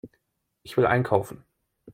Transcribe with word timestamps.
Ich 0.63 0.77
will 0.77 0.87
einkaufen. 0.87 1.45